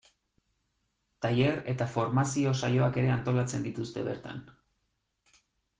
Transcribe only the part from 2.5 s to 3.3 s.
saioak ere